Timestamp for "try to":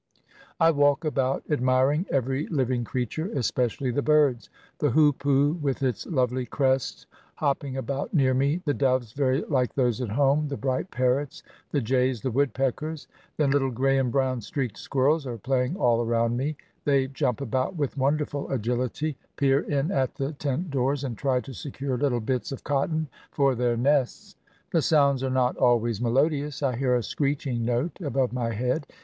21.15-21.53